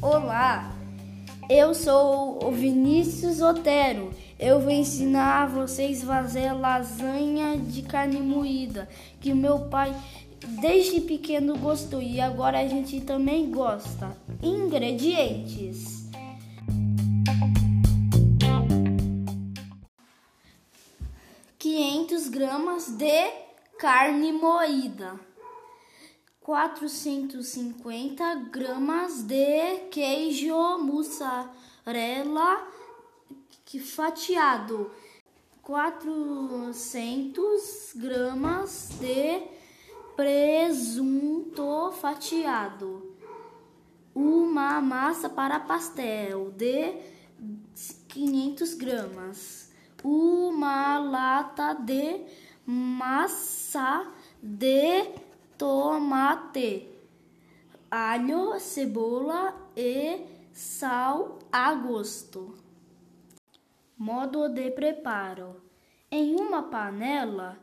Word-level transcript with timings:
Olá, 0.00 0.74
eu 1.48 1.74
sou 1.74 2.42
o 2.42 2.50
Vinícius 2.50 3.42
Otero. 3.42 4.10
Eu 4.38 4.60
vou 4.60 4.70
ensinar 4.70 5.48
vocês 5.48 6.02
a 6.02 6.06
fazer 6.06 6.52
lasanha 6.54 7.58
de 7.58 7.82
carne 7.82 8.18
moída, 8.18 8.88
que 9.20 9.34
meu 9.34 9.68
pai 9.68 9.94
desde 10.62 11.02
pequeno 11.02 11.58
gostou 11.58 12.00
e 12.00 12.18
agora 12.18 12.60
a 12.60 12.66
gente 12.66 13.02
também 13.02 13.50
gosta. 13.50 14.16
Ingredientes: 14.42 16.08
quinhentos 21.58 22.26
gramas 22.28 22.88
de 22.88 23.30
carne 23.78 24.32
moída. 24.32 25.29
450 26.40 28.34
gramas 28.50 29.22
de 29.22 29.76
queijo 29.90 30.78
mussarela 30.78 32.66
fatiado, 33.78 34.90
400 35.62 37.92
gramas 37.94 38.88
de 38.98 39.42
presunto 40.16 41.92
fatiado, 41.92 43.14
uma 44.12 44.80
massa 44.80 45.28
para 45.28 45.60
pastel 45.60 46.50
de 46.50 46.96
500 48.08 48.74
gramas, 48.74 49.70
uma 50.02 50.98
lata 50.98 51.74
de 51.74 52.22
massa 52.66 54.12
de 54.42 55.29
tomate, 55.60 56.88
alho, 57.90 58.58
cebola 58.58 59.54
e 59.76 60.24
sal 60.50 61.38
a 61.52 61.74
gosto. 61.74 62.54
Modo 63.98 64.48
de 64.48 64.70
preparo: 64.70 65.60
em 66.10 66.34
uma 66.40 66.62
panela, 66.62 67.58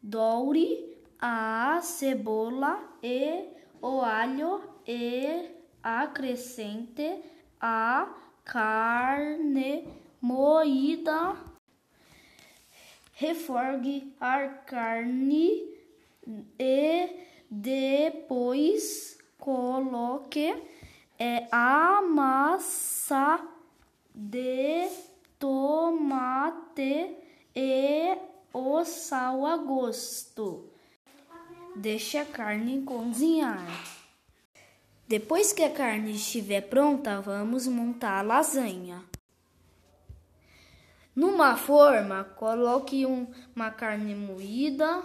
doure 0.00 0.96
a 1.20 1.80
cebola 1.82 2.78
e 3.02 3.48
o 3.82 4.00
alho 4.00 4.62
e 4.86 5.50
acrescente 5.82 7.20
a 7.60 8.14
carne 8.44 9.88
moída. 10.20 11.34
Refogue 13.12 14.14
a 14.20 14.46
carne 14.46 15.73
e 16.58 17.08
depois 17.50 19.18
coloque 19.38 20.54
é, 21.18 21.46
a 21.52 22.02
massa 22.02 23.40
de 24.14 24.88
tomate 25.38 27.16
e 27.54 28.16
o 28.52 28.84
sal 28.84 29.46
a 29.46 29.56
gosto. 29.56 30.70
Deixe 31.76 32.16
a 32.16 32.24
carne 32.24 32.82
cozinhar. 32.82 33.66
Depois 35.06 35.52
que 35.52 35.62
a 35.62 35.70
carne 35.70 36.12
estiver 36.12 36.62
pronta, 36.62 37.20
vamos 37.20 37.66
montar 37.66 38.20
a 38.20 38.22
lasanha. 38.22 39.02
Numa 41.14 41.56
forma, 41.56 42.24
coloque 42.24 43.04
um, 43.04 43.26
uma 43.54 43.70
carne 43.70 44.14
moída, 44.14 45.02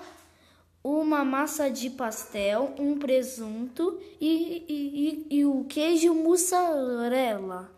uma 0.89 1.23
massa 1.23 1.69
de 1.69 1.87
pastel, 1.89 2.73
um 2.79 2.97
presunto 2.97 3.99
e, 4.19 4.65
e, 4.67 5.27
e, 5.29 5.37
e 5.37 5.45
o 5.45 5.63
queijo 5.65 6.15
mussarela. 6.15 7.69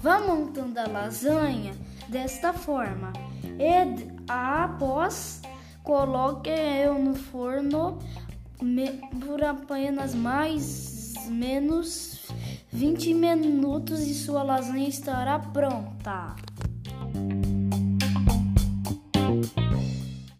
Vá 0.00 0.20
montando 0.20 0.78
a 0.78 0.86
lasanha 0.86 1.72
desta 2.08 2.52
forma 2.52 3.12
e 3.58 4.06
após 4.28 5.40
coloque 5.82 6.50
eu 6.50 6.98
no 6.98 7.14
forno 7.14 7.98
por 9.24 9.42
apenas 9.42 10.14
mais 10.14 11.14
menos 11.28 12.27
20 12.70 13.14
minutos 13.14 14.00
e 14.00 14.14
sua 14.14 14.42
lasanha 14.42 14.88
estará 14.88 15.38
pronta. 15.38 16.36